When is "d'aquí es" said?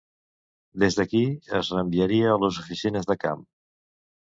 0.99-1.69